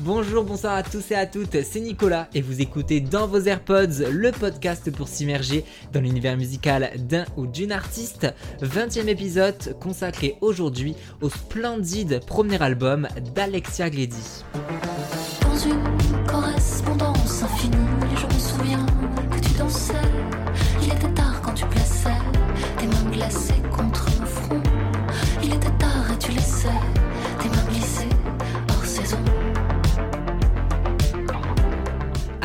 Bonjour, 0.00 0.44
bonsoir 0.44 0.74
à 0.74 0.82
tous 0.82 1.10
et 1.10 1.14
à 1.14 1.24
toutes, 1.24 1.62
c'est 1.62 1.80
Nicolas 1.80 2.28
et 2.34 2.42
vous 2.42 2.60
écoutez 2.60 3.00
dans 3.00 3.26
vos 3.26 3.40
AirPods 3.40 4.10
le 4.10 4.30
podcast 4.30 4.90
pour 4.90 5.08
s'immerger 5.08 5.64
dans 5.94 6.00
l'univers 6.00 6.36
musical 6.36 6.90
d'un 6.98 7.24
ou 7.38 7.46
d'une 7.46 7.72
artiste. 7.72 8.26
20e 8.60 9.08
épisode 9.08 9.78
consacré 9.80 10.36
aujourd'hui 10.42 10.94
au 11.22 11.30
splendide 11.30 12.20
premier 12.26 12.60
album 12.62 13.08
d'Alexia 13.34 13.88
Gledy. 13.88 14.44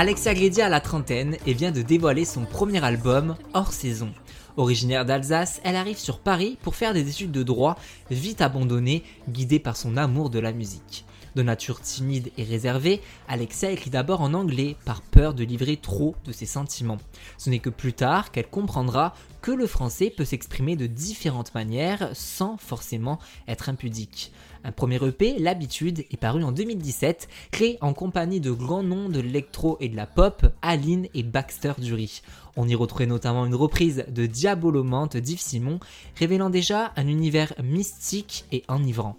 Alexia 0.00 0.32
Gledy 0.32 0.62
a 0.62 0.70
la 0.70 0.80
trentaine 0.80 1.36
et 1.46 1.52
vient 1.52 1.72
de 1.72 1.82
dévoiler 1.82 2.24
son 2.24 2.46
premier 2.46 2.82
album, 2.82 3.36
Hors 3.52 3.74
Saison. 3.74 4.08
Originaire 4.56 5.04
d'Alsace, 5.04 5.60
elle 5.62 5.76
arrive 5.76 5.98
sur 5.98 6.20
Paris 6.20 6.56
pour 6.62 6.74
faire 6.74 6.94
des 6.94 7.06
études 7.10 7.32
de 7.32 7.42
droit, 7.42 7.76
vite 8.10 8.40
abandonnée, 8.40 9.02
guidée 9.28 9.58
par 9.58 9.76
son 9.76 9.98
amour 9.98 10.30
de 10.30 10.38
la 10.38 10.52
musique. 10.52 11.04
De 11.36 11.42
nature 11.42 11.80
timide 11.80 12.30
et 12.36 12.44
réservée, 12.44 13.00
Alexia 13.28 13.70
écrit 13.70 13.90
d'abord 13.90 14.20
en 14.20 14.34
anglais 14.34 14.76
par 14.84 15.00
peur 15.00 15.34
de 15.34 15.44
livrer 15.44 15.76
trop 15.76 16.16
de 16.24 16.32
ses 16.32 16.46
sentiments. 16.46 16.98
Ce 17.38 17.50
n'est 17.50 17.60
que 17.60 17.70
plus 17.70 17.92
tard 17.92 18.32
qu'elle 18.32 18.48
comprendra 18.48 19.14
que 19.40 19.52
le 19.52 19.66
français 19.66 20.12
peut 20.14 20.24
s'exprimer 20.24 20.76
de 20.76 20.86
différentes 20.86 21.54
manières 21.54 22.10
sans 22.14 22.56
forcément 22.56 23.18
être 23.48 23.68
impudique. 23.68 24.32
Un 24.64 24.72
premier 24.72 25.02
EP, 25.02 25.38
L'Habitude, 25.38 26.04
est 26.10 26.16
paru 26.18 26.44
en 26.44 26.52
2017, 26.52 27.28
créé 27.50 27.78
en 27.80 27.94
compagnie 27.94 28.40
de 28.40 28.50
grands 28.50 28.82
noms 28.82 29.08
de 29.08 29.20
l'électro 29.20 29.78
et 29.80 29.88
de 29.88 29.96
la 29.96 30.06
pop, 30.06 30.46
Aline 30.60 31.06
et 31.14 31.22
Baxter 31.22 31.72
Dury. 31.78 32.20
On 32.56 32.68
y 32.68 32.74
retrouvait 32.74 33.06
notamment 33.06 33.46
une 33.46 33.54
reprise 33.54 34.04
de 34.08 34.26
Diabolomante 34.26 35.16
d'Yves 35.16 35.40
Simon, 35.40 35.80
révélant 36.16 36.50
déjà 36.50 36.92
un 36.96 37.06
univers 37.06 37.54
mystique 37.62 38.44
et 38.52 38.64
enivrant. 38.68 39.16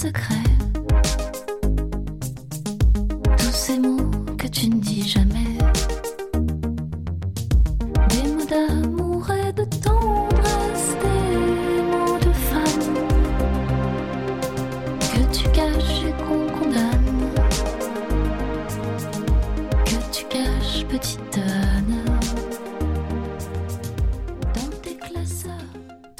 secret. 0.00 0.39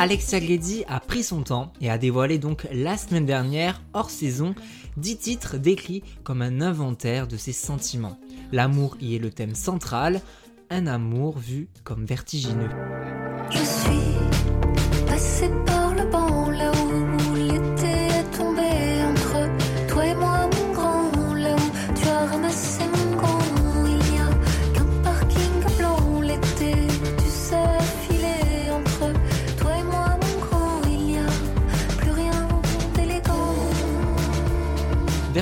Alexia 0.00 0.40
Gledy 0.40 0.82
a 0.88 0.98
pris 0.98 1.22
son 1.22 1.42
temps 1.42 1.74
et 1.82 1.90
a 1.90 1.98
dévoilé 1.98 2.38
donc 2.38 2.66
la 2.72 2.96
semaine 2.96 3.26
dernière, 3.26 3.82
hors 3.92 4.08
saison, 4.08 4.54
10 4.96 5.18
titres 5.18 5.58
décrits 5.58 6.02
comme 6.24 6.40
un 6.40 6.62
inventaire 6.62 7.28
de 7.28 7.36
ses 7.36 7.52
sentiments. 7.52 8.18
L'amour 8.50 8.96
y 9.02 9.14
est 9.16 9.18
le 9.18 9.28
thème 9.28 9.54
central, 9.54 10.22
un 10.70 10.86
amour 10.86 11.38
vu 11.38 11.68
comme 11.84 12.06
vertigineux. 12.06 12.70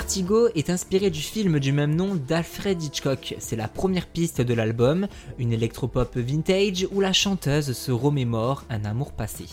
Vertigo 0.09 0.49
est 0.55 0.71
inspiré 0.71 1.11
du 1.11 1.21
film 1.21 1.61
du 1.61 1.71
même 1.71 1.95
nom 1.95 2.15
d'Alfred 2.15 2.83
Hitchcock. 2.83 3.35
C'est 3.39 3.57
la 3.57 3.69
première 3.69 4.07
piste 4.07 4.41
de 4.41 4.55
l'album, 4.55 5.07
une 5.39 5.53
électropop 5.53 6.17
vintage 6.17 6.89
où 6.93 7.03
la 7.03 7.13
chanteuse 7.13 7.73
se 7.73 7.93
remémore 7.93 8.65
un 8.71 8.87
amour 8.87 9.13
passé. 9.13 9.45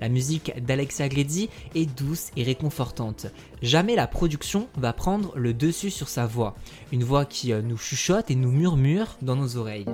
La 0.00 0.08
musique 0.08 0.54
d'Alexia 0.60 1.08
Gledy 1.08 1.50
est 1.76 1.86
douce 1.86 2.30
et 2.36 2.42
réconfortante. 2.42 3.26
Jamais 3.62 3.94
la 3.94 4.08
production 4.08 4.66
va 4.76 4.92
prendre 4.92 5.38
le 5.38 5.54
dessus 5.54 5.90
sur 5.90 6.08
sa 6.08 6.26
voix. 6.26 6.56
Une 6.90 7.04
voix 7.04 7.24
qui 7.24 7.52
euh, 7.52 7.62
nous 7.62 7.78
chuchote 7.78 8.28
et 8.28 8.34
nous 8.34 8.50
murmure 8.50 9.18
dans 9.22 9.36
nos 9.36 9.56
oreilles. 9.56 9.86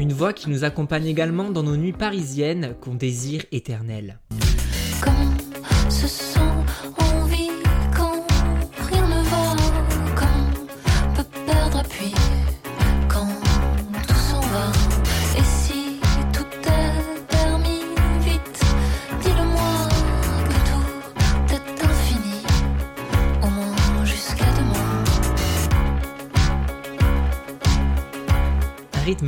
Une 0.00 0.14
voix 0.14 0.32
qui 0.32 0.48
nous 0.48 0.64
accompagne 0.64 1.04
également 1.04 1.50
dans 1.50 1.62
nos 1.62 1.76
nuits 1.76 1.92
parisiennes 1.92 2.74
qu'on 2.80 2.94
désire 2.94 3.44
éternelles. 3.52 4.18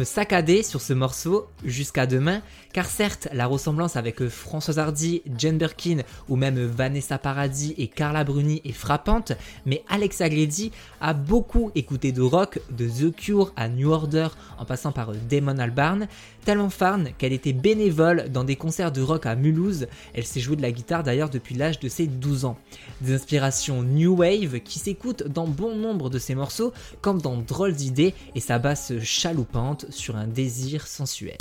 Rythme 0.02 0.04
saccadé 0.04 0.62
sur 0.62 0.80
ce 0.80 0.92
morceau 0.92 1.46
jusqu'à 1.64 2.06
demain, 2.06 2.42
car 2.72 2.86
certes 2.86 3.28
la 3.32 3.46
ressemblance 3.46 3.96
avec 3.96 4.20
euh, 4.22 4.28
Françoise 4.28 4.78
Hardy, 4.78 5.22
Jane 5.38 5.58
Birkin 5.58 5.98
ou 6.28 6.36
même 6.36 6.58
Vanessa 6.64 7.18
Paradis 7.18 7.74
et 7.78 7.88
Carla 7.88 8.24
Bruni 8.24 8.60
est 8.64 8.72
frappante, 8.72 9.32
mais 9.66 9.82
Alexa 9.88 10.28
Gledy 10.28 10.72
a 11.00 11.12
beaucoup 11.12 11.70
écouté 11.74 12.12
de 12.12 12.22
rock, 12.22 12.60
de 12.70 12.88
The 12.88 13.14
Cure 13.14 13.52
à 13.56 13.68
New 13.68 13.90
Order 13.90 14.28
en 14.58 14.64
passant 14.64 14.92
par 14.92 15.10
euh, 15.10 15.16
Damon 15.28 15.58
Albarn, 15.58 16.08
tellement 16.44 16.70
fan 16.70 17.10
qu'elle 17.18 17.32
était 17.32 17.52
bénévole 17.52 18.28
dans 18.30 18.44
des 18.44 18.56
concerts 18.56 18.92
de 18.92 19.02
rock 19.02 19.26
à 19.26 19.36
Mulhouse, 19.36 19.86
elle 20.14 20.24
s'est 20.24 20.40
jouée 20.40 20.56
de 20.56 20.62
la 20.62 20.72
guitare 20.72 21.02
d'ailleurs 21.02 21.30
depuis 21.30 21.54
l'âge 21.54 21.78
de 21.78 21.88
ses 21.88 22.06
12 22.06 22.44
ans. 22.44 22.58
Des 23.00 23.14
inspirations 23.14 23.82
New 23.82 24.16
Wave 24.16 24.60
qui 24.60 24.78
s'écoutent 24.78 25.24
dans 25.24 25.46
bon 25.46 25.76
nombre 25.76 26.10
de 26.10 26.18
ses 26.18 26.34
morceaux, 26.34 26.72
comme 27.00 27.20
dans 27.20 27.36
Drôle 27.36 27.74
d'idée 27.74 28.14
et 28.34 28.40
sa 28.40 28.58
basse 28.58 28.92
chaloupante 29.00 29.86
sur 29.92 30.16
un 30.16 30.26
désir 30.26 30.86
sensuel. 30.86 31.36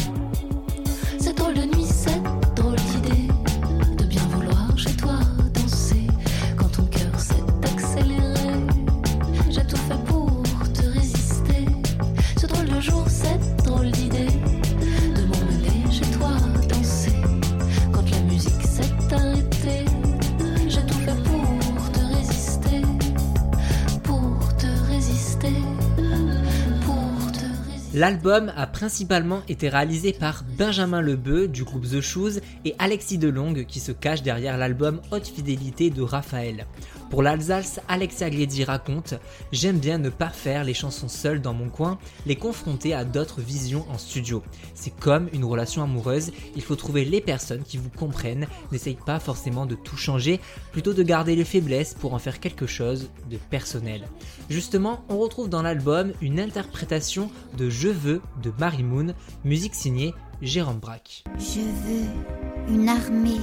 L'album 28.02 28.52
a 28.56 28.66
principalement 28.66 29.44
été 29.48 29.70
réalisé 29.70 30.12
par 30.12 30.44
Benjamin 30.58 31.02
Lebeu 31.02 31.48
du 31.48 31.64
groupe 31.64 31.88
The 31.88 32.02
Shoes 32.02 32.40
et 32.66 32.74
Alexis 32.80 33.20
Delongue 33.20 33.68
qui 33.68 33.80
se 33.80 33.92
cache 33.92 34.24
derrière 34.24 34.58
l'album 34.58 35.02
Haute 35.12 35.28
Fidélité 35.28 35.92
de 35.92 36.02
Raphaël. 36.02 36.66
Pour 37.12 37.22
l'Alsace, 37.22 37.82
Alexia 37.90 38.30
Gledy 38.30 38.64
raconte 38.64 39.16
J'aime 39.52 39.80
bien 39.80 39.98
ne 39.98 40.08
pas 40.08 40.30
faire 40.30 40.64
les 40.64 40.74
chansons 40.74 41.10
seules 41.10 41.42
dans 41.42 41.54
mon 41.54 41.68
coin, 41.68 42.00
les 42.26 42.38
confronter 42.38 42.94
à 42.94 43.04
d'autres 43.04 43.42
visions 43.42 43.86
en 43.92 43.98
studio. 43.98 44.42
C'est 44.76 44.96
comme 44.98 45.28
une 45.34 45.44
relation 45.44 45.84
amoureuse, 45.84 46.32
il 46.56 46.62
faut 46.62 46.78
trouver 46.78 47.04
les 47.04 47.20
personnes 47.20 47.64
qui 47.64 47.78
vous 47.78 47.90
comprennent, 47.90 48.48
n'essaye 48.72 48.96
pas 48.96 49.20
forcément 49.20 49.66
de 49.66 49.76
tout 49.76 49.98
changer, 49.98 50.40
plutôt 50.72 50.94
de 50.94 51.04
garder 51.04 51.36
les 51.36 51.44
faiblesses 51.44 51.96
pour 51.96 52.14
en 52.14 52.20
faire 52.20 52.40
quelque 52.40 52.66
chose 52.66 53.10
de 53.30 53.36
personnel. 53.36 54.08
Justement, 54.50 55.04
on 55.10 55.18
retrouve 55.18 55.50
dans 55.50 55.64
l'album 55.64 56.14
une 56.22 56.40
interprétation 56.40 57.30
de 57.58 57.70
Je 57.70 57.90
veux 57.90 58.22
de 58.42 58.54
Marie 58.58 58.84
Moon, 58.84 59.14
musique 59.44 59.76
signée 59.76 60.14
Jérôme 60.42 60.80
Braque. 60.80 61.26
Je 61.38 61.60
veux 61.60 62.74
une 62.74 62.88
armée 62.88 63.42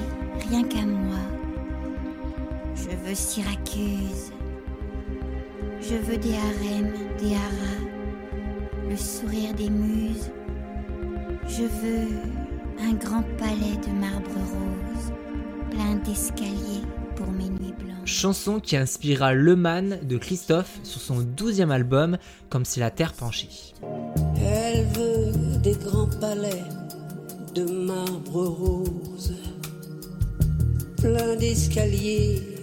rien 0.48 0.64
qu'à 0.64 0.86
moi. 0.86 1.37
Je 2.82 2.90
veux 2.90 3.14
Syracuse. 3.14 4.32
Je 5.80 5.94
veux 5.94 6.18
des 6.18 6.34
harems, 6.34 6.92
des 7.18 7.34
haras, 7.34 7.80
le 8.88 8.96
sourire 8.96 9.54
des 9.54 9.70
muses. 9.70 10.30
Je 11.46 11.62
veux 11.62 12.08
un 12.80 12.92
grand 12.94 13.22
palais 13.38 13.76
de 13.86 13.92
marbre 13.98 14.30
rose, 14.34 15.12
plein 15.70 15.96
d'escaliers 15.96 16.84
pour 17.16 17.30
mes 17.32 17.48
nuits 17.48 17.74
blanches. 17.78 18.04
Chanson 18.04 18.60
qui 18.60 18.76
inspira 18.76 19.32
Le 19.32 19.56
Man 19.56 19.98
de 20.02 20.16
Christophe 20.16 20.78
sur 20.82 21.00
son 21.00 21.20
douzième 21.20 21.70
album 21.70 22.18
Comme 22.48 22.64
si 22.64 22.80
la 22.80 22.90
terre 22.90 23.12
penchait. 23.12 23.74
Elle 24.40 24.86
veut 24.86 25.58
des 25.62 25.74
grands 25.74 26.08
palais 26.20 26.64
de 27.54 27.64
marbre 27.64 28.46
rose, 28.46 29.34
plein 30.96 31.34
d'escaliers 31.36 32.57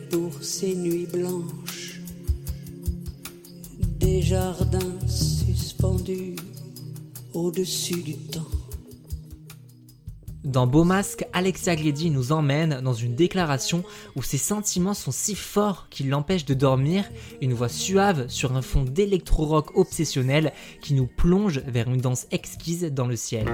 Dans 10.45 10.67
Beau 10.67 10.83
Masque, 10.83 11.25
Alexia 11.33 11.75
Gledy 11.75 12.11
nous 12.11 12.31
emmène 12.31 12.79
dans 12.81 12.93
une 12.93 13.15
déclaration 13.15 13.83
où 14.15 14.23
ses 14.23 14.37
sentiments 14.37 14.93
sont 14.93 15.11
si 15.11 15.35
forts 15.35 15.87
qu'ils 15.89 16.09
l'empêchent 16.09 16.45
de 16.45 16.53
dormir, 16.53 17.03
une 17.41 17.53
voix 17.53 17.67
suave 17.67 18.29
sur 18.29 18.55
un 18.55 18.61
fond 18.61 18.83
d'électro-rock 18.83 19.75
obsessionnel 19.75 20.53
qui 20.81 20.93
nous 20.93 21.07
plonge 21.07 21.59
vers 21.67 21.89
une 21.89 21.99
danse 21.99 22.27
exquise 22.31 22.85
dans 22.85 23.07
le 23.07 23.15
ciel. 23.15 23.47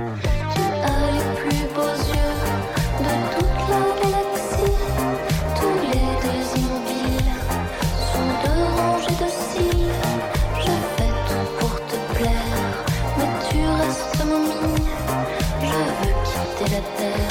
Veux 16.61 16.67
quitter 16.67 17.09
la 17.17 17.30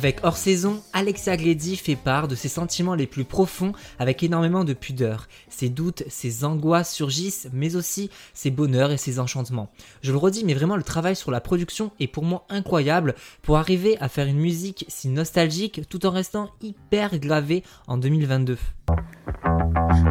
Avec 0.00 0.20
Hors 0.22 0.38
Saison, 0.38 0.80
Alexia 0.94 1.36
Gledy 1.36 1.76
fait 1.76 1.94
part 1.94 2.26
de 2.26 2.34
ses 2.34 2.48
sentiments 2.48 2.94
les 2.94 3.06
plus 3.06 3.24
profonds 3.24 3.72
avec 3.98 4.22
énormément 4.22 4.64
de 4.64 4.72
pudeur. 4.72 5.28
Ses 5.50 5.68
doutes, 5.68 6.04
ses 6.08 6.42
angoisses 6.42 6.90
surgissent, 6.90 7.50
mais 7.52 7.76
aussi 7.76 8.08
ses 8.32 8.50
bonheurs 8.50 8.92
et 8.92 8.96
ses 8.96 9.18
enchantements. 9.18 9.68
Je 10.00 10.10
le 10.10 10.16
redis, 10.16 10.42
mais 10.46 10.54
vraiment 10.54 10.76
le 10.76 10.82
travail 10.84 11.16
sur 11.16 11.30
la 11.30 11.42
production 11.42 11.90
est 12.00 12.06
pour 12.06 12.24
moi 12.24 12.46
incroyable 12.48 13.14
pour 13.42 13.58
arriver 13.58 13.98
à 14.00 14.08
faire 14.08 14.26
une 14.26 14.40
musique 14.40 14.86
si 14.88 15.10
nostalgique 15.10 15.82
tout 15.90 16.06
en 16.06 16.10
restant 16.12 16.48
hyper 16.62 17.18
gravé 17.18 17.62
en 17.86 17.98
2022. 17.98 18.56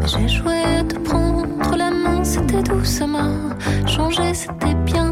J'ai 0.06 0.28
joué 0.28 0.54
à 0.54 0.84
te 0.84 1.00
prendre 1.00 1.76
la 1.76 1.90
main, 1.90 2.24
c'était 2.24 2.62
doucement. 2.62 3.50
C'était 4.36 4.76
bien. 4.86 5.09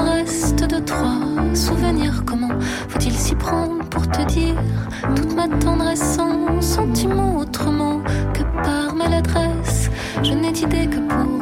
Reste 0.00 0.66
deux, 0.68 0.84
trois 0.84 1.20
souvenirs. 1.54 2.22
Comment 2.24 2.48
faut-il 2.88 3.12
s'y 3.12 3.34
prendre 3.34 3.84
pour 3.88 4.08
te 4.08 4.22
dire 4.26 4.54
toute 5.14 5.34
ma 5.34 5.48
tendresse 5.48 6.16
sans 6.16 6.60
sentiment 6.60 7.36
autrement 7.38 8.00
que 8.34 8.42
par 8.62 8.94
maladresse? 8.94 9.90
Je 10.22 10.32
n'ai 10.32 10.52
d'idée 10.52 10.86
que 10.86 10.98
pour 11.08 11.39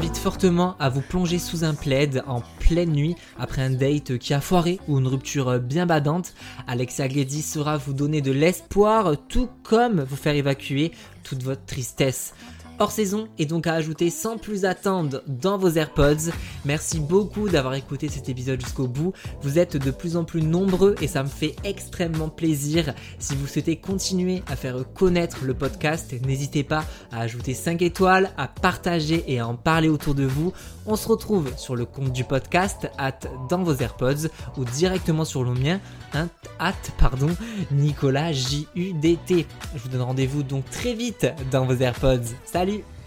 invite 0.00 0.16
fortement 0.16 0.76
à 0.78 0.88
vous 0.88 1.02
plonger 1.02 1.38
sous 1.38 1.62
un 1.62 1.74
plaid 1.74 2.24
en 2.26 2.40
pleine 2.58 2.90
nuit 2.90 3.16
après 3.38 3.60
un 3.60 3.68
date 3.68 4.16
qui 4.16 4.32
a 4.32 4.40
foiré 4.40 4.80
ou 4.88 4.98
une 4.98 5.06
rupture 5.06 5.60
bien 5.60 5.84
badante. 5.84 6.32
Alexia 6.66 7.06
Gledy 7.06 7.42
saura 7.42 7.76
vous 7.76 7.92
donner 7.92 8.22
de 8.22 8.32
l'espoir 8.32 9.18
tout 9.28 9.50
comme 9.62 10.00
vous 10.00 10.16
faire 10.16 10.34
évacuer 10.34 10.92
toute 11.22 11.42
votre 11.42 11.66
tristesse. 11.66 12.32
Hors 12.82 12.92
saison 12.92 13.28
est 13.38 13.44
donc 13.44 13.66
à 13.66 13.74
ajouter 13.74 14.08
sans 14.08 14.38
plus 14.38 14.64
attendre 14.64 15.22
dans 15.26 15.58
vos 15.58 15.68
AirPods. 15.68 16.32
Merci 16.64 16.98
beaucoup 16.98 17.50
d'avoir 17.50 17.74
écouté 17.74 18.08
cet 18.08 18.30
épisode 18.30 18.58
jusqu'au 18.58 18.86
bout. 18.86 19.12
Vous 19.42 19.58
êtes 19.58 19.76
de 19.76 19.90
plus 19.90 20.16
en 20.16 20.24
plus 20.24 20.40
nombreux 20.40 20.94
et 21.02 21.06
ça 21.06 21.22
me 21.22 21.28
fait 21.28 21.54
extrêmement 21.62 22.30
plaisir. 22.30 22.94
Si 23.18 23.36
vous 23.36 23.46
souhaitez 23.46 23.76
continuer 23.76 24.42
à 24.46 24.56
faire 24.56 24.78
connaître 24.94 25.44
le 25.44 25.52
podcast, 25.52 26.14
n'hésitez 26.24 26.64
pas 26.64 26.86
à 27.12 27.20
ajouter 27.20 27.52
5 27.52 27.82
étoiles, 27.82 28.30
à 28.38 28.48
partager 28.48 29.24
et 29.28 29.40
à 29.40 29.46
en 29.46 29.56
parler 29.56 29.90
autour 29.90 30.14
de 30.14 30.24
vous. 30.24 30.54
On 30.86 30.96
se 30.96 31.06
retrouve 31.06 31.52
sur 31.58 31.76
le 31.76 31.84
compte 31.84 32.14
du 32.14 32.24
podcast, 32.24 32.90
at 32.96 33.20
dans 33.50 33.62
vos 33.62 33.74
AirPods 33.74 34.28
ou 34.56 34.64
directement 34.64 35.26
sur 35.26 35.44
le 35.44 35.52
mien, 35.52 35.80
hein, 36.14 36.30
at 36.58 36.72
pardon, 36.96 37.28
Nicolas 37.70 38.32
J-U-D-T. 38.32 39.46
Je 39.74 39.78
vous 39.82 39.88
donne 39.90 40.00
rendez-vous 40.00 40.42
donc 40.42 40.64
très 40.70 40.94
vite 40.94 41.26
dans 41.50 41.66
vos 41.66 41.76
AirPods. 41.76 42.32
Salut 42.70 42.99